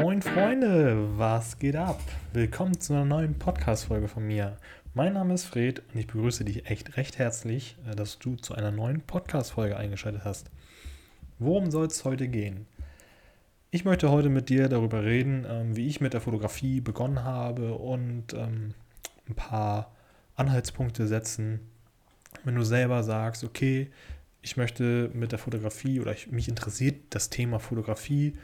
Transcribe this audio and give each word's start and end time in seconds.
Moin 0.00 0.22
Freunde, 0.22 1.18
was 1.18 1.58
geht 1.58 1.76
ab? 1.76 2.00
Willkommen 2.32 2.80
zu 2.80 2.94
einer 2.94 3.04
neuen 3.04 3.38
Podcast-Folge 3.38 4.08
von 4.08 4.26
mir. 4.26 4.56
Mein 4.92 5.12
Name 5.12 5.34
ist 5.34 5.44
Fred 5.44 5.82
und 5.92 6.00
ich 6.00 6.08
begrüße 6.08 6.44
dich 6.44 6.66
echt 6.66 6.96
recht 6.96 7.18
herzlich, 7.18 7.76
äh, 7.88 7.94
dass 7.94 8.18
du 8.18 8.34
zu 8.34 8.54
einer 8.54 8.72
neuen 8.72 9.02
Podcast-Folge 9.02 9.76
eingeschaltet 9.76 10.22
hast. 10.24 10.50
Worum 11.38 11.70
soll 11.70 11.86
es 11.86 12.04
heute 12.04 12.26
gehen? 12.26 12.66
Ich 13.70 13.84
möchte 13.84 14.10
heute 14.10 14.30
mit 14.30 14.48
dir 14.48 14.68
darüber 14.68 15.04
reden, 15.04 15.46
ähm, 15.48 15.76
wie 15.76 15.86
ich 15.86 16.00
mit 16.00 16.12
der 16.12 16.20
Fotografie 16.20 16.80
begonnen 16.80 17.22
habe 17.22 17.74
und 17.74 18.34
ähm, 18.34 18.74
ein 19.28 19.34
paar 19.34 19.92
Anhaltspunkte 20.34 21.06
setzen, 21.06 21.60
wenn 22.42 22.56
du 22.56 22.62
selber 22.62 23.04
sagst, 23.04 23.44
okay, 23.44 23.90
ich 24.42 24.56
möchte 24.56 25.10
mit 25.14 25.30
der 25.32 25.38
Fotografie 25.38 26.00
oder 26.00 26.12
ich, 26.12 26.30
mich 26.32 26.48
interessiert 26.48 26.96
das 27.10 27.30
Thema 27.30 27.60
Fotografie, 27.60 28.36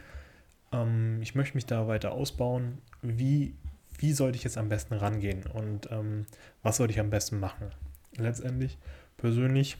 ähm, 0.71 1.19
ich 1.21 1.35
möchte 1.35 1.55
mich 1.55 1.65
da 1.65 1.87
weiter 1.87 2.11
ausbauen, 2.11 2.79
wie, 3.01 3.55
wie 3.97 4.13
sollte 4.13 4.37
ich 4.37 4.43
jetzt 4.43 4.57
am 4.57 4.69
besten 4.69 4.93
rangehen 4.93 5.43
und 5.53 5.89
ähm, 5.91 6.25
was 6.63 6.77
sollte 6.77 6.93
ich 6.93 6.99
am 6.99 7.09
besten 7.09 7.39
machen? 7.39 7.67
Letztendlich, 8.17 8.77
persönlich, 9.17 9.77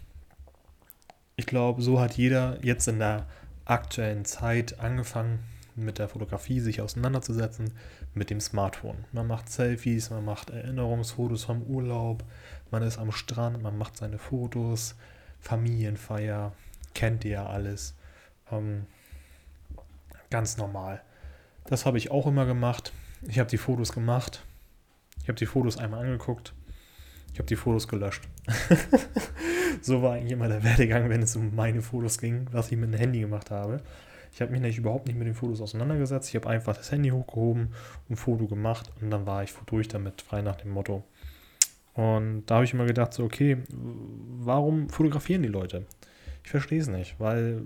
ich 1.35 1.45
glaube, 1.45 1.81
so 1.81 1.99
hat 1.99 2.17
jeder 2.17 2.57
jetzt 2.63 2.87
in 2.87 2.99
der 2.99 3.27
aktuellen 3.65 4.25
Zeit 4.25 4.79
angefangen, 4.79 5.39
mit 5.75 5.99
der 5.99 6.09
Fotografie 6.09 6.59
sich 6.59 6.81
auseinanderzusetzen, 6.81 7.71
mit 8.13 8.29
dem 8.29 8.41
Smartphone. 8.41 9.05
Man 9.13 9.27
macht 9.27 9.49
Selfies, 9.49 10.09
man 10.09 10.25
macht 10.25 10.49
Erinnerungsfotos 10.49 11.45
vom 11.45 11.63
Urlaub, 11.63 12.23
man 12.71 12.83
ist 12.83 12.97
am 12.97 13.11
Strand, 13.11 13.61
man 13.61 13.77
macht 13.77 13.97
seine 13.97 14.17
Fotos, 14.17 14.95
Familienfeier, 15.39 16.53
kennt 16.93 17.23
ihr 17.25 17.31
ja 17.31 17.45
alles. 17.47 17.95
Ähm, 18.51 18.85
ganz 20.31 20.57
normal. 20.57 21.03
Das 21.65 21.85
habe 21.85 21.99
ich 21.99 22.09
auch 22.09 22.25
immer 22.25 22.47
gemacht. 22.47 22.91
Ich 23.27 23.37
habe 23.37 23.49
die 23.49 23.57
Fotos 23.57 23.93
gemacht. 23.93 24.43
Ich 25.21 25.27
habe 25.27 25.37
die 25.37 25.45
Fotos 25.45 25.77
einmal 25.77 26.03
angeguckt. 26.03 26.53
Ich 27.33 27.39
habe 27.39 27.47
die 27.47 27.55
Fotos 27.55 27.87
gelöscht. 27.87 28.27
so 29.81 30.01
war 30.01 30.13
eigentlich 30.13 30.31
immer 30.31 30.47
der 30.47 30.63
Werdegang, 30.63 31.09
wenn 31.09 31.21
es 31.21 31.35
um 31.35 31.55
meine 31.55 31.81
Fotos 31.81 32.17
ging, 32.17 32.47
was 32.51 32.71
ich 32.71 32.77
mit 32.77 32.91
dem 32.91 32.99
Handy 32.99 33.19
gemacht 33.19 33.51
habe. 33.51 33.81
Ich 34.33 34.41
habe 34.41 34.51
mich 34.51 34.61
nämlich 34.61 34.77
überhaupt 34.77 35.07
nicht 35.07 35.17
mit 35.17 35.27
den 35.27 35.35
Fotos 35.35 35.61
auseinandergesetzt. 35.61 36.29
Ich 36.29 36.35
habe 36.35 36.49
einfach 36.49 36.75
das 36.75 36.91
Handy 36.91 37.09
hochgehoben, 37.09 37.73
ein 38.09 38.15
Foto 38.15 38.47
gemacht 38.47 38.91
und 39.01 39.11
dann 39.11 39.25
war 39.25 39.43
ich 39.43 39.53
durch 39.65 39.87
damit, 39.87 40.21
frei 40.21 40.41
nach 40.41 40.55
dem 40.55 40.71
Motto. 40.71 41.03
Und 41.93 42.45
da 42.45 42.55
habe 42.55 42.65
ich 42.65 42.73
immer 42.73 42.85
gedacht, 42.85 43.13
so, 43.13 43.23
okay, 43.23 43.57
warum 43.69 44.89
fotografieren 44.89 45.43
die 45.43 45.49
Leute? 45.49 45.85
Ich 46.43 46.49
verstehe 46.49 46.79
es 46.79 46.87
nicht, 46.87 47.19
weil 47.19 47.61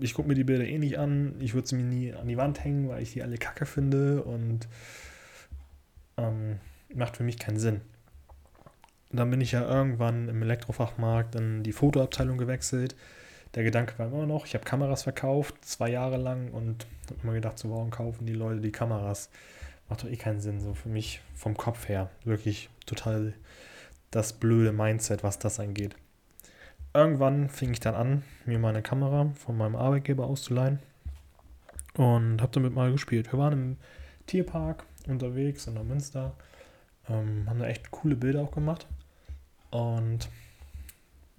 ich 0.00 0.14
gucke 0.14 0.28
mir 0.28 0.34
die 0.34 0.44
Bilder 0.44 0.64
eh 0.64 0.78
nicht 0.78 0.98
an. 0.98 1.34
Ich 1.40 1.54
würde 1.54 1.68
sie 1.68 1.76
mir 1.76 1.84
nie 1.84 2.12
an 2.12 2.28
die 2.28 2.36
Wand 2.36 2.62
hängen, 2.64 2.88
weil 2.88 3.02
ich 3.02 3.12
die 3.12 3.22
alle 3.22 3.38
kacke 3.38 3.66
finde 3.66 4.22
und 4.22 4.68
ähm, 6.16 6.58
macht 6.94 7.16
für 7.16 7.24
mich 7.24 7.38
keinen 7.38 7.58
Sinn. 7.58 7.80
dann 9.12 9.30
bin 9.30 9.40
ich 9.40 9.52
ja 9.52 9.62
irgendwann 9.62 10.28
im 10.28 10.42
Elektrofachmarkt 10.42 11.36
in 11.36 11.62
die 11.62 11.72
Fotoabteilung 11.72 12.38
gewechselt. 12.38 12.96
Der 13.54 13.62
Gedanke 13.62 13.98
war 13.98 14.08
immer 14.08 14.26
noch, 14.26 14.46
ich 14.46 14.54
habe 14.54 14.64
Kameras 14.64 15.04
verkauft, 15.04 15.54
zwei 15.64 15.90
Jahre 15.90 16.16
lang 16.16 16.50
und 16.50 16.86
habe 17.08 17.20
immer 17.22 17.34
gedacht, 17.34 17.58
so 17.58 17.70
warum 17.70 17.90
kaufen 17.90 18.26
die 18.26 18.32
Leute 18.32 18.60
die 18.60 18.72
Kameras? 18.72 19.30
Macht 19.88 20.02
doch 20.02 20.08
eh 20.08 20.16
keinen 20.16 20.40
Sinn, 20.40 20.60
so 20.60 20.74
für 20.74 20.88
mich 20.88 21.20
vom 21.34 21.56
Kopf 21.56 21.88
her. 21.88 22.10
Wirklich 22.24 22.68
total 22.86 23.34
das 24.10 24.32
blöde 24.32 24.72
Mindset, 24.72 25.22
was 25.22 25.38
das 25.38 25.60
angeht. 25.60 25.94
Irgendwann 26.96 27.48
fing 27.48 27.72
ich 27.72 27.80
dann 27.80 27.96
an, 27.96 28.22
mir 28.46 28.60
meine 28.60 28.80
Kamera 28.80 29.32
von 29.34 29.56
meinem 29.56 29.74
Arbeitgeber 29.74 30.26
auszuleihen 30.26 30.78
und 31.96 32.40
habe 32.40 32.52
damit 32.52 32.72
mal 32.72 32.92
gespielt. 32.92 33.32
Wir 33.32 33.38
waren 33.40 33.52
im 33.52 33.76
Tierpark 34.28 34.84
unterwegs 35.08 35.66
in 35.66 35.74
der 35.74 35.82
Münster, 35.82 36.36
ähm, 37.08 37.48
haben 37.48 37.58
da 37.58 37.66
echt 37.66 37.90
coole 37.90 38.14
Bilder 38.14 38.42
auch 38.42 38.52
gemacht 38.52 38.86
und 39.70 40.28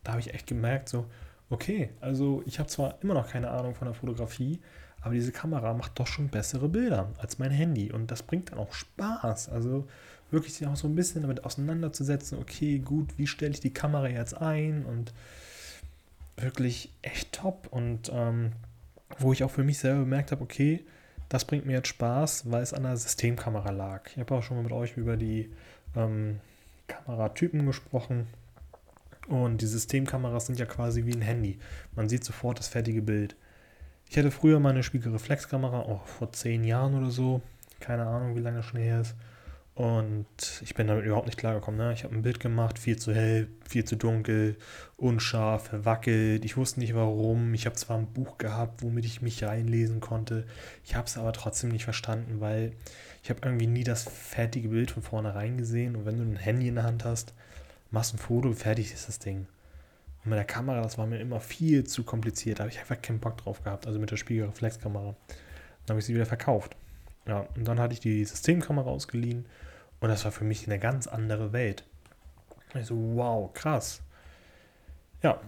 da 0.04 0.12
habe 0.12 0.20
ich 0.20 0.34
echt 0.34 0.48
gemerkt, 0.48 0.90
so, 0.90 1.06
okay, 1.50 1.90
also 2.02 2.44
ich 2.46 2.60
habe 2.60 2.68
zwar 2.68 3.02
immer 3.02 3.14
noch 3.14 3.30
keine 3.30 3.50
Ahnung 3.50 3.76
von 3.76 3.86
der 3.86 3.96
Fotografie, 3.96 4.60
aber 5.00 5.14
diese 5.14 5.32
Kamera 5.32 5.74
macht 5.74 5.98
doch 5.98 6.08
schon 6.08 6.28
bessere 6.28 6.68
Bilder 6.68 7.14
als 7.18 7.40
mein 7.40 7.52
Handy 7.52 7.94
und 7.94 8.12
das 8.12 8.24
bringt 8.24 8.52
dann 8.52 8.60
auch 8.60 8.74
Spaß. 8.74 9.48
Also 9.48 9.88
wirklich 10.32 10.54
sich 10.54 10.68
auch 10.68 10.76
so 10.76 10.90
ein 10.90 10.96
bisschen 10.96 11.22
damit 11.22 11.46
auseinanderzusetzen, 11.46 12.40
okay, 12.40 12.80
gut, 12.80 13.18
wie 13.18 13.26
stelle 13.26 13.54
ich 13.54 13.62
die 13.62 13.74
Kamera 13.74 14.10
jetzt 14.10 14.34
ein 14.34 14.84
und 14.84 15.14
wirklich 16.46 16.94
echt 17.02 17.34
top 17.34 17.68
und 17.72 18.10
ähm, 18.14 18.54
wo 19.20 19.34
ich 19.34 19.44
auch 19.44 19.52
für 19.52 19.64
mich 19.64 19.80
selber 19.80 20.00
bemerkt 20.00 20.32
habe, 20.32 20.44
okay, 20.44 20.86
das 21.28 21.46
bringt 21.46 21.66
mir 21.66 21.74
jetzt 21.74 21.88
Spaß, 21.90 22.52
weil 22.52 22.62
es 22.62 22.74
an 22.74 22.84
der 22.84 22.96
Systemkamera 22.96 23.72
lag. 23.72 24.10
Ich 24.12 24.20
habe 24.20 24.36
auch 24.36 24.44
schon 24.44 24.58
mal 24.58 24.64
mit 24.64 24.72
euch 24.72 24.96
über 24.96 25.18
die 25.18 25.52
ähm, 25.96 26.40
Kameratypen 26.88 27.66
gesprochen 27.66 28.28
und 29.28 29.62
die 29.62 29.68
Systemkameras 29.68 30.46
sind 30.46 30.60
ja 30.60 30.66
quasi 30.66 31.06
wie 31.06 31.14
ein 31.14 31.22
Handy. 31.22 31.58
Man 31.96 32.10
sieht 32.10 32.24
sofort 32.24 32.60
das 32.60 32.68
fertige 32.68 33.02
Bild. 33.02 33.36
Ich 34.08 34.18
hatte 34.18 34.30
früher 34.30 34.60
meine 34.60 34.84
Spiegelreflexkamera, 34.84 35.80
auch 35.80 36.04
oh, 36.04 36.06
vor 36.06 36.32
zehn 36.32 36.64
Jahren 36.64 36.96
oder 36.96 37.10
so. 37.10 37.42
Keine 37.80 38.06
Ahnung, 38.06 38.36
wie 38.36 38.42
lange 38.42 38.62
schon 38.62 38.80
her 38.80 39.02
ist. 39.02 39.16
Und 39.76 40.26
ich 40.62 40.74
bin 40.74 40.88
damit 40.88 41.04
überhaupt 41.04 41.26
nicht 41.26 41.38
klargekommen. 41.38 41.78
Ne? 41.78 41.92
Ich 41.92 42.06
habe 42.06 42.16
ein 42.16 42.22
Bild 42.22 42.40
gemacht, 42.40 42.80
viel 42.80 42.98
zu 42.98 43.14
hell, 43.14 43.50
viel 43.68 43.84
zu 43.84 43.98
dunkel, 43.98 44.56
unscharf, 44.96 45.68
verwackelt. 45.68 46.46
Ich 46.46 46.56
wusste 46.56 46.80
nicht 46.80 46.96
warum. 46.96 47.54
Ich 47.54 47.66
habe 47.66 47.76
zwar 47.76 47.98
ein 47.98 48.08
Buch 48.08 48.38
gehabt, 48.38 48.84
womit 48.84 49.04
ich 49.04 49.22
mich 49.22 49.44
reinlesen 49.44 50.00
konnte. 50.00 50.46
Ich 50.86 50.96
habe 50.96 51.08
es 51.08 51.18
aber 51.18 51.34
trotzdem 51.34 51.72
nicht 51.72 51.84
verstanden, 51.84 52.40
weil 52.40 52.72
ich 53.22 53.30
habe 53.30 53.42
irgendwie 53.44 53.68
nie 53.68 53.84
das 53.84 54.04
fertige 54.04 54.70
Bild 54.70 54.92
von 54.92 55.04
vornherein 55.04 55.58
gesehen. 55.58 55.98
Und 55.98 56.06
wenn 56.06 56.18
du 56.18 56.24
ein 56.24 56.38
Handy 56.38 56.70
in 56.70 56.76
der 56.76 56.86
Hand 56.86 57.04
hast, 57.04 57.34
machst 57.92 58.14
ein 58.14 58.18
Foto, 58.18 58.54
fertig 58.54 58.94
ist 58.94 59.10
das 59.10 59.20
Ding. 59.20 59.46
Und 60.24 60.30
mit 60.30 60.38
der 60.38 60.46
Kamera, 60.46 60.82
das 60.82 60.98
war 60.98 61.06
mir 61.06 61.20
immer 61.20 61.42
viel 61.42 61.84
zu 61.84 62.06
kompliziert. 62.06 62.60
Da 62.60 62.64
habe 62.64 62.72
ich 62.72 62.80
einfach 62.80 63.02
keinen 63.02 63.20
Bock 63.20 63.40
drauf 63.40 63.62
gehabt. 63.62 63.88
Also 63.88 64.00
mit 64.00 64.10
der 64.10 64.18
Spiegelreflexkamera. 64.18 65.18
Dann 65.86 65.90
habe 65.90 66.00
ich 66.00 66.06
sie 66.06 66.16
wieder 66.16 66.26
verkauft. 66.26 66.78
Ja, 67.28 67.48
und 67.56 67.68
dann 67.68 67.80
hatte 67.80 67.94
ich 67.94 68.00
die 68.00 68.24
Systemkamera 68.24 68.90
ausgeliehen. 68.90 69.46
Und 70.00 70.10
das 70.10 70.26
war 70.26 70.32
für 70.32 70.44
mich 70.44 70.68
eine 70.68 70.80
ganz 70.80 71.08
andere 71.08 71.54
Welt. 71.54 71.84
Ich 72.74 72.86
so, 72.86 72.96
wow, 73.16 73.52
krass. 73.54 74.02
Ja, 75.24 75.40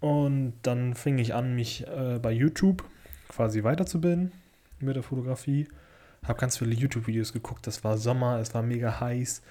und 0.00 0.54
dann 0.62 0.94
fing 0.94 1.18
ich 1.18 1.34
an, 1.34 1.54
mich 1.54 1.86
äh, 1.86 2.18
bei 2.20 2.32
YouTube 2.32 2.84
quasi 3.28 3.64
weiterzubilden 3.64 4.32
mit 4.80 4.96
der 4.96 5.02
Fotografie. 5.02 5.68
Habe 6.24 6.40
ganz 6.40 6.58
viele 6.58 6.74
YouTube-Videos 6.74 7.32
geguckt. 7.32 7.66
Das 7.66 7.84
war 7.84 7.98
Sommer, 7.98 8.38
es 8.38 8.54
war 8.54 8.62
mega 8.62 9.00
heiß. 9.00 9.42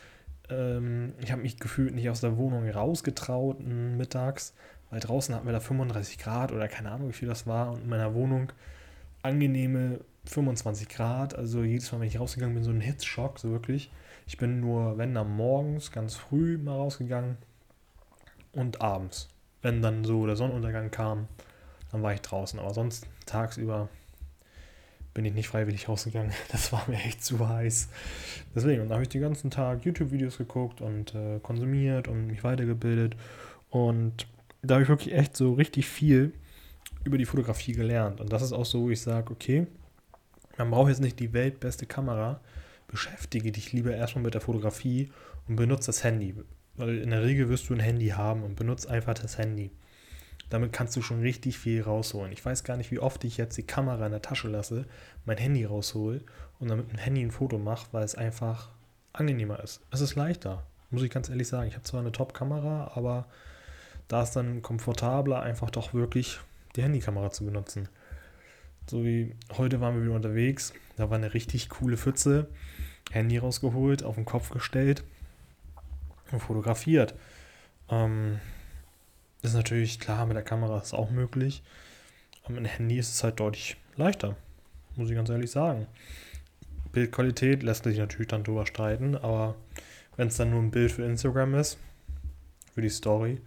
Ähm, 0.49 1.13
ich 1.21 1.31
habe 1.31 1.41
mich 1.41 1.57
gefühlt 1.57 1.93
nicht 1.93 2.09
aus 2.09 2.21
der 2.21 2.37
Wohnung 2.37 2.67
rausgetraut 2.69 3.59
mittags, 3.59 4.53
weil 4.89 4.99
draußen 4.99 5.33
hatten 5.35 5.45
wir 5.45 5.53
da 5.53 5.59
35 5.59 6.17
Grad 6.17 6.51
oder 6.51 6.67
keine 6.67 6.91
Ahnung, 6.91 7.09
wie 7.09 7.13
viel 7.13 7.27
das 7.27 7.47
war. 7.47 7.71
Und 7.71 7.83
in 7.83 7.89
meiner 7.89 8.13
Wohnung 8.13 8.51
angenehme 9.21 9.99
25 10.29 10.89
Grad. 10.89 11.35
Also 11.35 11.63
jedes 11.63 11.91
Mal, 11.91 12.01
wenn 12.01 12.07
ich 12.07 12.19
rausgegangen 12.19 12.55
bin, 12.55 12.63
so 12.63 12.71
ein 12.71 12.81
Hitzschock, 12.81 13.39
so 13.39 13.51
wirklich. 13.51 13.91
Ich 14.27 14.37
bin 14.37 14.59
nur, 14.59 14.97
wenn 14.97 15.13
dann 15.13 15.35
morgens, 15.35 15.91
ganz 15.91 16.15
früh 16.15 16.57
mal 16.57 16.75
rausgegangen 16.75 17.37
und 18.53 18.81
abends. 18.81 19.29
Wenn 19.61 19.81
dann 19.81 20.03
so 20.03 20.25
der 20.25 20.35
Sonnenuntergang 20.35 20.91
kam, 20.91 21.27
dann 21.91 22.03
war 22.03 22.13
ich 22.13 22.21
draußen. 22.21 22.59
Aber 22.59 22.73
sonst 22.73 23.07
tagsüber 23.25 23.89
bin 25.13 25.25
ich 25.25 25.33
nicht 25.33 25.47
freiwillig 25.47 25.87
rausgegangen. 25.89 26.31
Das 26.51 26.71
war 26.71 26.83
mir 26.87 26.97
echt 26.97 27.23
zu 27.23 27.47
heiß. 27.47 27.89
Deswegen, 28.53 28.81
und 28.81 28.89
da 28.89 28.95
habe 28.95 29.03
ich 29.03 29.09
den 29.09 29.21
ganzen 29.21 29.49
Tag 29.49 29.85
YouTube-Videos 29.85 30.37
geguckt 30.37 30.81
und 30.81 31.15
äh, 31.15 31.39
konsumiert 31.41 32.07
und 32.07 32.27
mich 32.27 32.43
weitergebildet. 32.43 33.15
Und 33.69 34.27
da 34.61 34.75
habe 34.75 34.83
ich 34.83 34.89
wirklich 34.89 35.13
echt 35.13 35.35
so 35.35 35.53
richtig 35.53 35.87
viel 35.87 36.33
über 37.03 37.17
die 37.17 37.25
Fotografie 37.25 37.73
gelernt. 37.73 38.19
Und 38.19 38.31
das 38.33 38.41
ist 38.41 38.51
auch 38.51 38.65
so, 38.65 38.83
wo 38.83 38.89
ich 38.89 39.01
sage, 39.01 39.31
okay, 39.31 39.67
man 40.57 40.71
braucht 40.71 40.89
jetzt 40.89 41.01
nicht 41.01 41.19
die 41.19 41.33
weltbeste 41.33 41.85
Kamera. 41.85 42.39
Beschäftige 42.87 43.51
dich 43.51 43.73
lieber 43.73 43.93
erstmal 43.93 44.23
mit 44.23 44.33
der 44.33 44.41
Fotografie 44.41 45.11
und 45.47 45.55
benutze 45.55 45.87
das 45.87 46.03
Handy. 46.03 46.35
Weil 46.75 46.97
in 46.97 47.11
der 47.11 47.23
Regel 47.23 47.49
wirst 47.49 47.69
du 47.69 47.73
ein 47.73 47.79
Handy 47.79 48.09
haben 48.09 48.43
und 48.43 48.55
benutze 48.55 48.89
einfach 48.89 49.13
das 49.13 49.37
Handy. 49.37 49.71
Damit 50.49 50.73
kannst 50.73 50.95
du 50.95 51.01
schon 51.01 51.21
richtig 51.21 51.57
viel 51.57 51.81
rausholen. 51.81 52.31
Ich 52.31 52.45
weiß 52.45 52.63
gar 52.63 52.77
nicht, 52.77 52.91
wie 52.91 52.99
oft 52.99 53.23
ich 53.23 53.37
jetzt 53.37 53.57
die 53.57 53.63
Kamera 53.63 54.05
in 54.05 54.11
der 54.11 54.21
Tasche 54.21 54.47
lasse, 54.47 54.85
mein 55.25 55.37
Handy 55.37 55.65
raushol 55.65 56.21
und 56.59 56.67
dann 56.69 56.77
mit 56.77 56.91
dem 56.91 56.99
Handy 56.99 57.21
ein 57.21 57.31
Foto 57.31 57.57
mache, 57.57 57.87
weil 57.91 58.03
es 58.03 58.15
einfach 58.15 58.69
angenehmer 59.13 59.61
ist. 59.63 59.81
Es 59.91 60.01
ist 60.01 60.15
leichter, 60.15 60.63
muss 60.91 61.01
ich 61.01 61.09
ganz 61.09 61.29
ehrlich 61.29 61.47
sagen. 61.47 61.67
Ich 61.67 61.73
habe 61.73 61.83
zwar 61.83 62.01
eine 62.01 62.11
Top-Kamera, 62.11 62.91
aber 62.93 63.25
da 64.07 64.21
ist 64.21 64.35
dann 64.35 64.61
komfortabler, 64.61 65.41
einfach 65.41 65.71
doch 65.71 65.93
wirklich 65.93 66.39
die 66.75 66.83
Handykamera 66.83 67.31
zu 67.31 67.45
benutzen. 67.45 67.89
So 68.87 69.03
wie 69.03 69.35
heute 69.57 69.81
waren 69.81 69.95
wir 69.95 70.03
wieder 70.03 70.15
unterwegs, 70.15 70.73
da 70.95 71.09
war 71.09 71.17
eine 71.17 71.33
richtig 71.33 71.69
coole 71.69 71.97
Pfütze, 71.97 72.47
Handy 73.11 73.37
rausgeholt, 73.37 74.03
auf 74.03 74.15
den 74.15 74.25
Kopf 74.25 74.49
gestellt 74.51 75.03
und 76.31 76.39
fotografiert. 76.39 77.15
Ähm, 77.89 78.39
ist 79.41 79.53
natürlich 79.53 79.99
klar, 79.99 80.25
mit 80.25 80.35
der 80.35 80.43
Kamera 80.43 80.77
ist 80.77 80.87
es 80.87 80.93
auch 80.93 81.09
möglich. 81.09 81.63
Aber 82.43 82.53
mit 82.53 82.63
dem 82.63 82.69
Handy 82.69 82.97
ist 82.97 83.13
es 83.13 83.23
halt 83.23 83.39
deutlich 83.39 83.77
leichter, 83.95 84.35
muss 84.95 85.09
ich 85.09 85.15
ganz 85.15 85.29
ehrlich 85.29 85.51
sagen. 85.51 85.87
Bildqualität 86.91 87.63
lässt 87.63 87.83
sich 87.83 87.97
natürlich 87.97 88.27
dann 88.27 88.43
drüber 88.43 88.65
streiten, 88.65 89.15
aber 89.15 89.55
wenn 90.15 90.27
es 90.27 90.37
dann 90.37 90.51
nur 90.51 90.61
ein 90.61 90.71
Bild 90.71 90.91
für 90.91 91.03
Instagram 91.03 91.55
ist, 91.55 91.77
für 92.73 92.81
die 92.81 92.89
Story, 92.89 93.41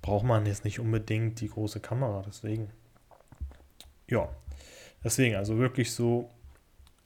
braucht 0.00 0.24
man 0.24 0.46
jetzt 0.46 0.64
nicht 0.64 0.80
unbedingt 0.80 1.40
die 1.40 1.48
große 1.48 1.80
Kamera. 1.80 2.22
Deswegen, 2.26 2.70
ja, 4.08 4.28
deswegen, 5.04 5.36
also 5.36 5.58
wirklich 5.58 5.92
so, 5.92 6.30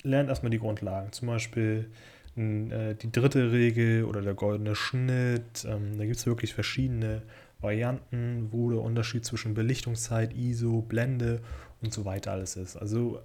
lernt 0.02 0.28
erstmal 0.28 0.50
die 0.50 0.58
Grundlagen. 0.58 1.12
Zum 1.12 1.28
Beispiel 1.28 1.90
äh, 2.36 2.94
die 2.94 3.10
dritte 3.10 3.52
Regel 3.52 4.04
oder 4.04 4.22
der 4.22 4.34
goldene 4.34 4.74
Schnitt. 4.74 5.66
Ähm, 5.68 5.98
da 5.98 6.04
gibt 6.04 6.16
es 6.16 6.26
wirklich 6.26 6.54
verschiedene 6.54 7.22
Varianten, 7.60 8.48
wo 8.52 8.70
der 8.70 8.80
Unterschied 8.80 9.24
zwischen 9.24 9.54
Belichtungszeit, 9.54 10.34
ISO, 10.34 10.82
Blende 10.82 11.40
und 11.82 11.92
so 11.92 12.04
weiter 12.04 12.32
alles 12.32 12.56
ist. 12.56 12.76
Also 12.76 13.20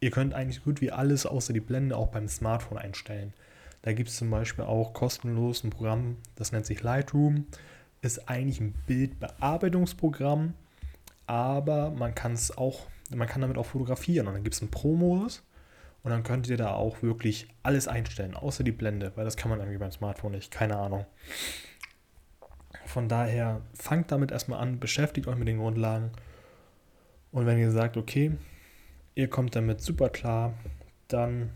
ihr 0.00 0.10
könnt 0.10 0.34
eigentlich 0.34 0.62
gut 0.62 0.80
wie 0.80 0.92
alles 0.92 1.26
außer 1.26 1.52
die 1.52 1.60
Blende 1.60 1.96
auch 1.96 2.08
beim 2.08 2.28
Smartphone 2.28 2.78
einstellen. 2.78 3.32
Da 3.82 3.92
gibt 3.92 4.08
es 4.08 4.16
zum 4.16 4.30
Beispiel 4.30 4.64
auch 4.64 4.94
kostenlos 4.94 5.64
ein 5.64 5.70
Programm, 5.70 6.16
das 6.36 6.52
nennt 6.52 6.66
sich 6.66 6.82
Lightroom. 6.82 7.46
Ist 8.00 8.28
eigentlich 8.28 8.60
ein 8.60 8.74
Bildbearbeitungsprogramm, 8.86 10.54
aber 11.26 11.90
man 11.90 12.14
kann 12.14 12.32
es 12.32 12.56
auch, 12.56 12.86
man 13.10 13.28
kann 13.28 13.40
damit 13.40 13.58
auch 13.58 13.66
fotografieren. 13.66 14.26
Und 14.26 14.34
dann 14.34 14.44
gibt 14.44 14.54
es 14.54 14.62
einen 14.62 14.70
Pro-Modus 14.70 15.42
und 16.02 16.10
dann 16.10 16.22
könnt 16.22 16.48
ihr 16.48 16.56
da 16.56 16.72
auch 16.72 17.02
wirklich 17.02 17.48
alles 17.62 17.88
einstellen, 17.88 18.34
außer 18.34 18.64
die 18.64 18.72
Blende, 18.72 19.12
weil 19.16 19.24
das 19.24 19.36
kann 19.36 19.50
man 19.50 19.58
irgendwie 19.60 19.78
beim 19.78 19.90
Smartphone 19.90 20.32
nicht, 20.32 20.50
keine 20.50 20.76
Ahnung. 20.76 21.06
Von 22.86 23.08
daher 23.08 23.62
fangt 23.72 24.12
damit 24.12 24.30
erstmal 24.30 24.60
an, 24.60 24.78
beschäftigt 24.78 25.26
euch 25.26 25.36
mit 25.36 25.48
den 25.48 25.58
Grundlagen. 25.58 26.10
Und 27.32 27.46
wenn 27.46 27.58
ihr 27.58 27.70
sagt, 27.70 27.96
okay, 27.96 28.32
ihr 29.14 29.28
kommt 29.28 29.56
damit 29.56 29.80
super 29.80 30.08
klar, 30.10 30.54
dann 31.08 31.50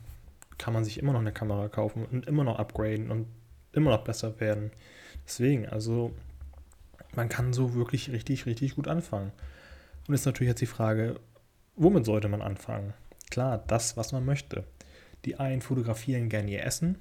kann 0.56 0.75
man 0.75 0.85
sich 0.85 0.99
immer 0.99 1.12
noch 1.12 1.21
eine 1.21 1.33
Kamera 1.33 1.69
kaufen 1.69 2.05
und 2.06 2.27
immer 2.27 2.44
noch 2.44 2.59
upgraden 2.59 3.11
und 3.11 3.27
immer 3.73 3.91
noch 3.91 4.05
besser 4.05 4.41
werden. 4.41 4.73
Deswegen, 5.25 5.69
also 5.69 6.12
man 7.15 7.29
kann 7.29 7.53
so 7.53 7.75
wirklich 7.75 8.11
richtig, 8.11 8.47
richtig 8.47 8.75
gut 8.75 8.89
anfangen. 8.89 9.31
Und 10.06 10.15
ist 10.15 10.27
natürlich 10.27 10.49
jetzt 10.49 10.61
die 10.61 10.67
Frage, 10.67 11.21
womit 11.79 12.05
sollte 12.05 12.29
man 12.29 12.43
anfangen? 12.43 12.95
Klar, 13.31 13.65
das, 13.67 13.97
was 13.97 14.13
man 14.13 14.25
möchte. 14.25 14.65
Die 15.25 15.37
einen 15.37 15.63
fotografieren 15.63 16.29
gerne 16.29 16.51
ihr 16.51 16.65
Essen. 16.65 16.99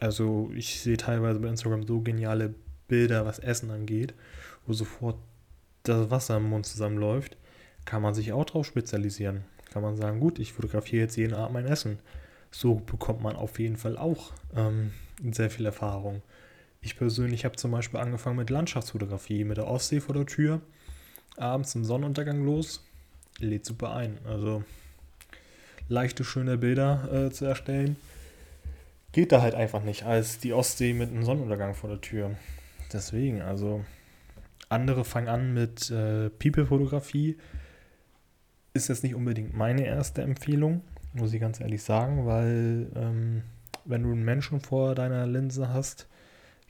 Also 0.00 0.50
ich 0.54 0.80
sehe 0.80 0.96
teilweise 0.96 1.40
bei 1.40 1.48
Instagram 1.48 1.86
so 1.86 2.00
geniale 2.00 2.54
Bilder, 2.88 3.24
was 3.24 3.38
Essen 3.38 3.70
angeht, 3.70 4.14
wo 4.66 4.72
sofort 4.72 5.16
das 5.84 6.10
Wasser 6.10 6.36
im 6.36 6.48
Mund 6.48 6.66
zusammenläuft, 6.66 7.36
kann 7.84 8.02
man 8.02 8.14
sich 8.14 8.32
auch 8.32 8.44
drauf 8.44 8.66
spezialisieren. 8.66 9.44
Kann 9.70 9.82
man 9.82 9.96
sagen, 9.96 10.20
gut, 10.20 10.38
ich 10.38 10.52
fotografiere 10.52 11.02
jetzt 11.02 11.16
jeden 11.16 11.34
Abend 11.34 11.54
mein 11.54 11.66
Essen. 11.66 11.98
So 12.50 12.74
bekommt 12.74 13.22
man 13.22 13.36
auf 13.36 13.58
jeden 13.58 13.76
Fall 13.76 13.96
auch 13.96 14.32
ähm, 14.54 14.92
sehr 15.32 15.50
viel 15.50 15.64
Erfahrung. 15.66 16.22
Ich 16.82 16.96
persönlich 16.96 17.44
habe 17.44 17.56
zum 17.56 17.70
Beispiel 17.70 18.00
angefangen 18.00 18.36
mit 18.36 18.50
Landschaftsfotografie, 18.50 19.44
mit 19.44 19.56
der 19.56 19.68
Ostsee 19.68 20.00
vor 20.00 20.14
der 20.14 20.26
Tür, 20.26 20.60
abends 21.36 21.74
im 21.74 21.84
Sonnenuntergang 21.84 22.44
los, 22.44 22.84
lädt 23.38 23.64
super 23.64 23.94
ein. 23.94 24.18
Also 24.26 24.64
leichte, 25.88 26.24
schöne 26.24 26.58
Bilder 26.58 27.08
äh, 27.12 27.30
zu 27.30 27.44
erstellen, 27.44 27.96
geht 29.12 29.32
da 29.32 29.42
halt 29.42 29.54
einfach 29.54 29.82
nicht, 29.82 30.04
als 30.04 30.38
die 30.38 30.52
Ostsee 30.52 30.94
mit 30.94 31.10
einem 31.10 31.24
Sonnenuntergang 31.24 31.74
vor 31.74 31.90
der 31.90 32.00
Tür. 32.00 32.36
Deswegen, 32.92 33.42
also 33.42 33.84
andere 34.68 35.04
fangen 35.04 35.28
an 35.28 35.54
mit 35.54 35.90
äh, 35.90 36.30
People-Fotografie. 36.30 37.36
Ist 38.74 38.88
jetzt 38.88 39.02
nicht 39.02 39.14
unbedingt 39.14 39.54
meine 39.54 39.84
erste 39.84 40.22
Empfehlung, 40.22 40.82
muss 41.12 41.34
ich 41.34 41.40
ganz 41.40 41.60
ehrlich 41.60 41.82
sagen, 41.82 42.26
weil 42.26 42.90
ähm, 42.96 43.42
wenn 43.84 44.02
du 44.02 44.12
einen 44.12 44.24
Menschen 44.24 44.60
vor 44.60 44.94
deiner 44.94 45.26
Linse 45.26 45.68
hast, 45.68 46.06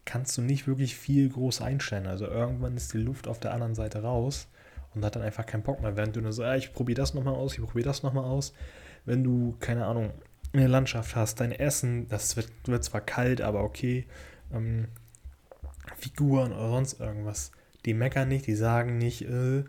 kannst 0.05 0.37
du 0.37 0.43
nicht 0.43 0.67
wirklich 0.67 0.97
viel 0.97 1.29
groß 1.29 1.61
einstellen. 1.62 2.09
Also 2.09 2.26
irgendwann 2.26 2.76
ist 2.76 2.93
die 2.93 2.99
Luft 2.99 3.29
auf 3.29 3.38
der 3.38 3.53
anderen 3.53 3.76
Seite 3.76 4.03
raus 4.03 4.49
und 4.94 5.04
hat 5.04 5.16
dann 5.16 5.22
einfach 5.22 5.46
keinen 5.46 5.62
Bock 5.62 5.80
mehr. 5.82 5.96
Während 5.96 6.16
du 6.16 6.20
nur 6.20 6.32
so, 6.32 6.42
ja, 6.42 6.54
ich 6.56 6.72
probiere 6.72 7.00
das 7.00 7.14
nochmal 7.14 7.34
aus, 7.34 7.54
ich 7.54 7.64
probiere 7.64 7.88
das 7.88 8.02
nochmal 8.02 8.24
aus. 8.24 8.52
Wenn 9.04 9.24
du, 9.24 9.56
keine 9.60 9.86
Ahnung, 9.86 10.10
eine 10.52 10.66
Landschaft 10.66 11.16
hast, 11.16 11.40
dein 11.40 11.52
Essen, 11.52 12.08
das 12.08 12.36
wird, 12.36 12.50
wird 12.66 12.84
zwar 12.84 13.00
kalt, 13.00 13.40
aber 13.40 13.62
okay. 13.64 14.06
Ähm, 14.52 14.88
Figuren 15.96 16.52
oder 16.52 16.70
sonst 16.70 17.00
irgendwas. 17.00 17.52
Die 17.84 17.94
meckern 17.94 18.28
nicht, 18.28 18.46
die 18.46 18.54
sagen 18.54 18.98
nicht, 18.98 19.22
äh, 19.22 19.64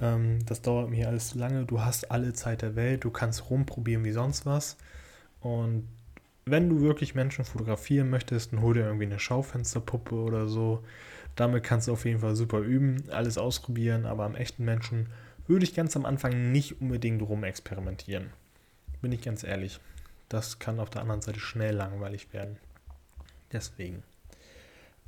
ähm, 0.00 0.38
das 0.46 0.62
dauert 0.62 0.90
mir 0.90 1.08
alles 1.08 1.30
zu 1.30 1.38
lange, 1.38 1.64
du 1.64 1.82
hast 1.82 2.10
alle 2.10 2.32
Zeit 2.32 2.62
der 2.62 2.76
Welt, 2.76 3.04
du 3.04 3.10
kannst 3.10 3.50
rumprobieren 3.50 4.04
wie 4.04 4.12
sonst 4.12 4.46
was. 4.46 4.78
Und 5.40 5.86
wenn 6.46 6.68
du 6.68 6.80
wirklich 6.80 7.14
Menschen 7.14 7.44
fotografieren 7.44 8.08
möchtest, 8.08 8.52
dann 8.52 8.62
hol 8.62 8.74
dir 8.74 8.84
irgendwie 8.84 9.06
eine 9.06 9.18
Schaufensterpuppe 9.18 10.14
oder 10.14 10.48
so. 10.48 10.82
Damit 11.38 11.62
kannst 11.62 11.86
du 11.86 11.92
auf 11.92 12.04
jeden 12.04 12.18
Fall 12.18 12.34
super 12.34 12.58
üben, 12.58 13.04
alles 13.12 13.38
ausprobieren, 13.38 14.06
aber 14.06 14.24
am 14.24 14.34
echten 14.34 14.64
Menschen 14.64 15.06
würde 15.46 15.62
ich 15.62 15.72
ganz 15.72 15.94
am 15.94 16.04
Anfang 16.04 16.50
nicht 16.50 16.80
unbedingt 16.80 17.22
rumexperimentieren. 17.22 18.30
Bin 19.02 19.12
ich 19.12 19.22
ganz 19.22 19.44
ehrlich. 19.44 19.78
Das 20.28 20.58
kann 20.58 20.80
auf 20.80 20.90
der 20.90 21.02
anderen 21.02 21.20
Seite 21.20 21.38
schnell 21.38 21.76
langweilig 21.76 22.32
werden. 22.32 22.56
Deswegen. 23.52 24.02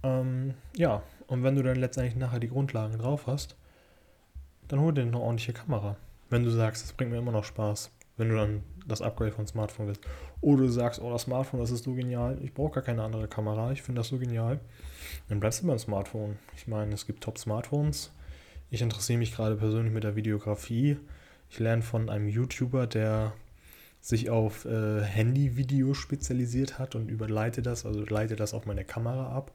Ähm, 0.05 0.55
ja, 0.77 1.03
und 1.27 1.43
wenn 1.43 1.57
du 1.57 1.65
dann 1.65 1.75
letztendlich 1.75 2.15
nachher 2.15 2.39
die 2.39 2.49
Grundlagen 2.49 2.97
drauf 2.97 3.27
hast, 3.27 3.57
dann 4.69 4.79
hol 4.79 4.95
dir 4.95 5.03
eine 5.03 5.19
ordentliche 5.19 5.53
Kamera. 5.53 5.97
Wenn 6.29 6.45
du 6.45 6.51
sagst, 6.51 6.85
das 6.85 6.93
bringt 6.93 7.11
mir 7.11 7.19
immer 7.19 7.33
noch 7.33 7.45
Spaß, 7.45 7.91
wenn 8.19 8.29
du 8.29 8.37
dann 8.37 8.63
das 8.91 9.03
Upgrade 9.03 9.33
von 9.33 9.47
Smartphone 9.47 9.87
willst. 9.87 10.03
Oder 10.41 10.63
du 10.63 10.69
sagst, 10.69 11.01
oh, 11.01 11.11
das 11.11 11.23
Smartphone, 11.23 11.61
das 11.61 11.71
ist 11.71 11.85
so 11.85 11.95
genial, 11.95 12.39
ich 12.43 12.53
brauche 12.53 12.75
gar 12.75 12.83
keine 12.83 13.03
andere 13.03 13.29
Kamera, 13.29 13.73
ich 13.73 13.83
finde 13.83 14.01
das 14.01 14.09
so 14.09 14.19
genial. 14.19 14.61
Dann 15.29 15.41
bleibst 15.41 15.63
du 15.63 15.67
beim 15.67 15.79
Smartphone. 15.79 16.37
Ich 16.57 16.67
meine, 16.67 16.95
es 16.95 17.07
gibt 17.07 17.23
Top-Smartphones. 17.23 18.13
Ich 18.71 18.83
interessiere 18.83 19.19
mich 19.19 19.35
gerade 19.35 19.57
persönlich 19.57 19.93
mit 19.93 20.05
der 20.05 20.17
Videografie. 20.17 20.97
Ich 21.51 21.59
lerne 21.59 21.83
von 21.83 22.09
einem 22.09 22.29
YouTuber, 22.29 22.87
der 22.87 23.33
sich 24.01 24.31
auf 24.31 24.65
äh, 24.65 25.03
Handy-Video 25.03 25.95
spezialisiert 25.95 26.79
hat 26.79 26.95
und 26.95 27.09
überleite 27.09 27.63
das, 27.63 27.85
also 27.85 28.05
leite 28.05 28.37
das 28.37 28.55
auf 28.55 28.67
meine 28.67 28.85
Kamera 28.85 29.35
ab. 29.35 29.53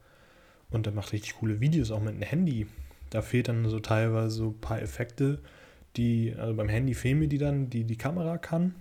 Und 0.70 0.86
der 0.86 0.94
macht 0.94 1.14
richtig 1.14 1.38
coole 1.38 1.60
Videos 1.60 1.92
auch 1.92 2.02
mit 2.02 2.14
einem 2.14 2.22
Handy. 2.22 2.68
Da 3.10 3.22
fehlt 3.22 3.48
dann 3.48 3.68
so 3.70 3.80
teilweise 3.80 4.30
so 4.30 4.48
ein 4.50 4.60
paar 4.60 4.82
Effekte, 4.82 5.40
die, 5.96 6.36
also 6.38 6.54
beim 6.54 6.70
Handy 6.70 6.94
fehlen 6.94 7.20
mir 7.20 7.28
die 7.28 7.38
dann, 7.38 7.70
die 7.70 7.86
die 7.86 7.98
Kamera 7.98 8.38
kann. 8.38 8.76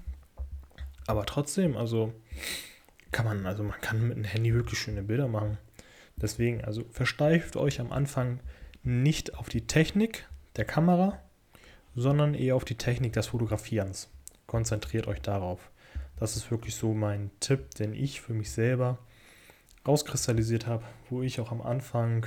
Aber 1.07 1.27
trotzdem, 1.27 1.77
also 1.77 2.13
kann 3.13 3.27
man, 3.27 3.47
also 3.47 3.63
man 3.63 3.81
kann 3.81 4.09
mit 4.09 4.17
einem 4.17 4.25
Handy 4.25 4.55
wirklich 4.55 4.79
schöne 4.79 5.03
Bilder 5.03 5.29
machen. 5.29 5.59
Deswegen, 6.17 6.65
also 6.65 6.85
versteift 6.91 7.57
euch 7.57 7.81
am 7.81 7.93
Anfang 7.93 8.41
nicht 8.83 9.35
auf 9.35 9.49
die 9.49 9.67
Technik 9.67 10.27
der 10.57 10.65
Kamera, 10.65 11.21
sondern 11.95 12.35
eher 12.35 12.57
auf 12.57 12.65
die 12.65 12.77
Technik 12.77 13.13
des 13.13 13.29
Fotografierens. 13.29 14.09
Konzentriert 14.47 15.07
euch 15.07 15.21
darauf. 15.21 15.71
Das 16.17 16.37
ist 16.37 16.51
wirklich 16.51 16.75
so 16.77 16.95
mein 16.95 17.31
Tipp, 17.41 17.75
den 17.75 17.95
ich 17.95 18.21
für 18.21 18.35
mich 18.35 18.51
selber 18.51 18.99
rauskristallisiert 19.87 20.67
habe, 20.67 20.85
wo 21.11 21.23
ich 21.23 21.41
auch 21.41 21.51
am 21.51 21.61
Anfang 21.61 22.27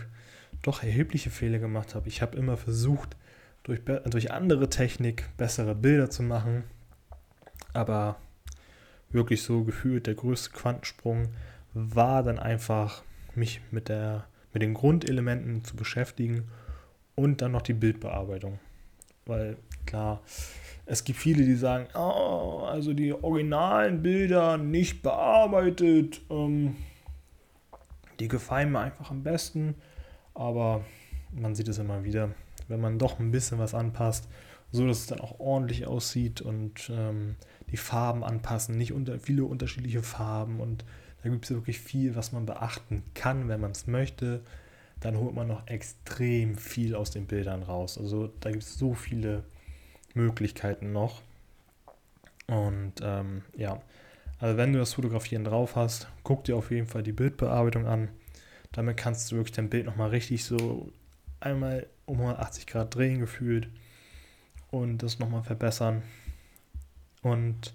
doch 0.61 0.83
erhebliche 0.83 1.29
Fehler 1.29 1.59
gemacht 1.59 1.95
habe. 1.95 2.07
Ich 2.07 2.21
habe 2.21 2.37
immer 2.37 2.57
versucht, 2.57 3.15
durch, 3.63 3.81
durch 3.83 4.31
andere 4.31 4.69
Technik 4.69 5.25
bessere 5.37 5.75
Bilder 5.75 6.09
zu 6.09 6.23
machen, 6.23 6.63
aber 7.73 8.17
wirklich 9.11 9.43
so 9.43 9.63
gefühlt 9.63 10.07
der 10.07 10.15
größte 10.15 10.51
Quantensprung 10.51 11.29
war 11.73 12.23
dann 12.23 12.39
einfach, 12.39 13.03
mich 13.35 13.61
mit, 13.71 13.89
der, 13.89 14.25
mit 14.53 14.61
den 14.63 14.73
Grundelementen 14.73 15.63
zu 15.63 15.75
beschäftigen 15.75 16.45
und 17.15 17.41
dann 17.41 17.51
noch 17.51 17.61
die 17.61 17.73
Bildbearbeitung. 17.73 18.59
Weil 19.25 19.57
klar, 19.85 20.21
es 20.85 21.03
gibt 21.03 21.19
viele, 21.19 21.43
die 21.43 21.55
sagen, 21.55 21.87
oh, 21.93 22.63
also 22.65 22.93
die 22.93 23.13
originalen 23.13 24.01
Bilder 24.01 24.57
nicht 24.57 25.03
bearbeitet. 25.03 26.21
Ähm, 26.29 26.75
die 28.19 28.27
gefallen 28.27 28.71
mir 28.71 28.79
einfach 28.79 29.11
am 29.11 29.21
besten, 29.21 29.75
aber 30.33 30.83
man 31.31 31.55
sieht 31.55 31.67
es 31.67 31.77
immer 31.77 32.03
wieder, 32.03 32.29
wenn 32.67 32.81
man 32.81 32.97
doch 32.97 33.19
ein 33.19 33.31
bisschen 33.31 33.59
was 33.59 33.73
anpasst, 33.73 34.27
so 34.71 34.87
dass 34.87 34.99
es 34.99 35.07
dann 35.07 35.21
auch 35.21 35.39
ordentlich 35.39 35.87
aussieht 35.87 36.41
und 36.41 36.89
ähm, 36.89 37.35
die 37.71 37.77
Farben 37.77 38.23
anpassen, 38.23 38.77
nicht 38.77 38.93
unter, 38.93 39.19
viele 39.19 39.45
unterschiedliche 39.45 40.03
Farben 40.03 40.59
und 40.59 40.85
da 41.23 41.29
gibt 41.29 41.45
es 41.45 41.51
wirklich 41.51 41.79
viel, 41.79 42.15
was 42.15 42.31
man 42.31 42.45
beachten 42.45 43.03
kann, 43.13 43.47
wenn 43.47 43.59
man 43.59 43.71
es 43.71 43.87
möchte. 43.87 44.41
Dann 44.99 45.17
holt 45.17 45.35
man 45.35 45.47
noch 45.47 45.67
extrem 45.67 46.55
viel 46.55 46.95
aus 46.95 47.11
den 47.11 47.27
Bildern 47.27 47.63
raus. 47.63 47.97
Also 47.97 48.31
da 48.39 48.51
gibt 48.51 48.63
es 48.63 48.77
so 48.77 48.93
viele 48.93 49.43
Möglichkeiten 50.13 50.91
noch. 50.91 51.21
Und 52.47 52.93
ähm, 53.01 53.43
ja, 53.55 53.81
also 54.39 54.57
wenn 54.57 54.73
du 54.73 54.79
das 54.79 54.93
Fotografieren 54.93 55.43
drauf 55.43 55.75
hast, 55.75 56.07
guck 56.23 56.43
dir 56.45 56.55
auf 56.55 56.71
jeden 56.71 56.87
Fall 56.87 57.03
die 57.03 57.11
Bildbearbeitung 57.11 57.87
an. 57.87 58.09
Damit 58.71 58.97
kannst 58.97 59.31
du 59.31 59.35
wirklich 59.35 59.55
dein 59.55 59.69
Bild 59.69 59.85
nochmal 59.85 60.09
richtig 60.09 60.45
so 60.45 60.91
einmal 61.39 61.87
um 62.05 62.19
180 62.19 62.67
Grad 62.67 62.95
drehen 62.95 63.19
gefühlt 63.19 63.69
und 64.71 65.03
das 65.03 65.19
nochmal 65.19 65.43
verbessern. 65.43 66.03
Und 67.21 67.73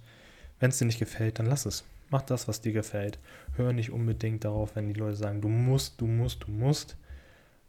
Wenn 0.60 0.70
es 0.70 0.78
dir 0.78 0.84
nicht 0.84 1.00
gefällt, 1.00 1.40
dann 1.40 1.46
lass 1.46 1.66
es. 1.66 1.84
Mach 2.10 2.22
das, 2.22 2.46
was 2.46 2.60
dir 2.60 2.72
gefällt. 2.72 3.18
Hör 3.56 3.72
nicht 3.72 3.90
unbedingt 3.90 4.44
darauf, 4.44 4.76
wenn 4.76 4.86
die 4.86 4.94
Leute 4.94 5.16
sagen, 5.16 5.40
du 5.40 5.48
musst, 5.48 6.00
du 6.00 6.06
musst, 6.06 6.44
du 6.44 6.52
musst. 6.52 6.96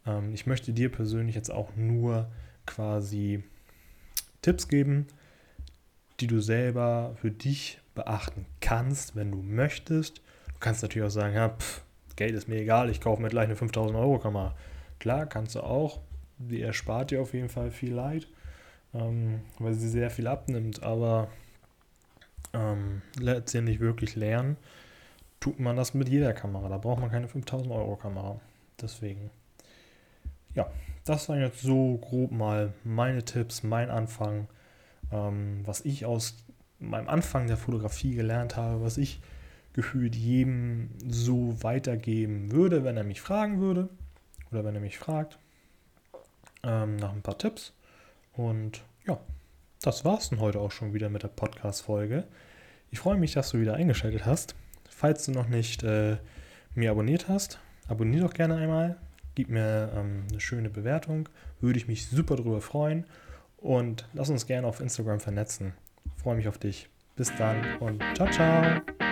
Ähm, 0.06 0.32
ich 0.32 0.46
möchte 0.46 0.72
dir 0.72 0.92
persönlich 0.92 1.34
jetzt 1.34 1.50
auch 1.50 1.74
nur 1.74 2.30
quasi 2.66 3.42
Tipps 4.42 4.68
geben, 4.68 5.08
die 6.20 6.26
du 6.26 6.40
selber 6.40 7.16
für 7.20 7.30
dich 7.30 7.80
beachten 7.94 8.46
kannst, 8.60 9.16
wenn 9.16 9.32
du 9.32 9.42
möchtest. 9.42 10.18
Du 10.18 10.60
kannst 10.60 10.82
natürlich 10.82 11.06
auch 11.08 11.12
sagen, 11.12 11.34
ja, 11.34 11.48
pff, 11.48 11.82
Geld 12.16 12.34
ist 12.34 12.46
mir 12.46 12.60
egal, 12.60 12.90
ich 12.90 13.00
kaufe 13.00 13.20
mir 13.20 13.28
gleich 13.28 13.46
eine 13.46 13.56
5000 13.56 13.98
Euro 13.98 14.18
Kamera. 14.18 14.54
Klar, 15.00 15.26
kannst 15.26 15.54
du 15.56 15.62
auch. 15.62 16.00
Die 16.38 16.62
erspart 16.62 17.10
dir 17.10 17.20
auf 17.20 17.34
jeden 17.34 17.48
Fall 17.48 17.70
viel 17.70 17.94
Leid, 17.94 18.28
ähm, 18.94 19.40
weil 19.58 19.74
sie 19.74 19.88
sehr 19.88 20.10
viel 20.10 20.26
abnimmt, 20.26 20.82
aber 20.82 21.28
ähm, 22.52 23.02
letztendlich 23.18 23.80
wirklich 23.80 24.16
lernen, 24.16 24.56
tut 25.40 25.60
man 25.60 25.76
das 25.76 25.94
mit 25.94 26.08
jeder 26.08 26.32
Kamera. 26.32 26.68
Da 26.68 26.78
braucht 26.78 27.00
man 27.00 27.10
keine 27.10 27.28
5000 27.28 27.70
Euro 27.72 27.96
Kamera. 27.96 28.40
Deswegen, 28.80 29.30
ja, 30.54 30.70
das 31.04 31.28
waren 31.28 31.40
jetzt 31.40 31.60
so 31.60 31.98
grob 31.98 32.30
mal 32.30 32.72
meine 32.84 33.24
Tipps, 33.24 33.62
mein 33.62 33.90
Anfang, 33.90 34.48
ähm, 35.12 35.60
was 35.64 35.84
ich 35.84 36.06
aus 36.06 36.36
meinem 36.78 37.08
Anfang 37.08 37.46
der 37.46 37.56
Fotografie 37.56 38.14
gelernt 38.14 38.56
habe, 38.56 38.82
was 38.82 38.98
ich 38.98 39.20
gefühlt 39.74 40.14
jedem 40.14 40.90
so 41.06 41.62
weitergeben 41.62 42.52
würde, 42.52 42.84
wenn 42.84 42.96
er 42.96 43.04
mich 43.04 43.20
fragen 43.20 43.60
würde 43.60 43.88
oder 44.50 44.64
wenn 44.64 44.74
er 44.74 44.80
mich 44.80 44.98
fragt 44.98 45.38
ähm, 46.62 46.96
nach 46.96 47.12
ein 47.12 47.22
paar 47.22 47.38
Tipps. 47.38 47.72
Und 48.36 48.82
ja, 49.06 49.20
das 49.82 50.04
war 50.04 50.18
es 50.18 50.30
dann 50.30 50.40
heute 50.40 50.60
auch 50.60 50.70
schon 50.70 50.94
wieder 50.94 51.08
mit 51.08 51.22
der 51.22 51.28
Podcast-Folge. 51.28 52.24
Ich 52.90 52.98
freue 53.00 53.16
mich, 53.16 53.32
dass 53.32 53.50
du 53.50 53.60
wieder 53.60 53.74
eingeschaltet 53.74 54.24
hast. 54.26 54.54
Falls 54.88 55.24
du 55.24 55.32
noch 55.32 55.48
nicht 55.48 55.82
äh, 55.82 56.16
mir 56.74 56.90
abonniert 56.90 57.28
hast, 57.28 57.58
abonniere 57.88 58.26
doch 58.26 58.34
gerne 58.34 58.56
einmal. 58.56 58.96
Gib 59.34 59.48
mir 59.48 59.92
ähm, 59.94 60.24
eine 60.30 60.40
schöne 60.40 60.70
Bewertung. 60.70 61.28
Würde 61.60 61.78
ich 61.78 61.88
mich 61.88 62.08
super 62.08 62.36
drüber 62.36 62.60
freuen. 62.60 63.04
Und 63.58 64.08
lass 64.12 64.30
uns 64.30 64.46
gerne 64.46 64.66
auf 64.66 64.80
Instagram 64.80 65.20
vernetzen. 65.20 65.72
freue 66.16 66.36
mich 66.36 66.48
auf 66.48 66.58
dich. 66.58 66.88
Bis 67.16 67.34
dann 67.36 67.78
und 67.78 68.02
ciao, 68.14 68.30
ciao. 68.30 69.03